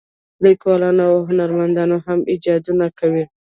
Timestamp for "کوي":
2.99-3.25